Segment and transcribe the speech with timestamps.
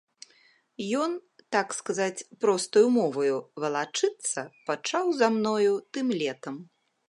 [1.01, 1.11] Ён,
[1.55, 4.39] так сказаць, простаю моваю, валачыцца
[4.71, 6.55] пачаў за мною тым летам.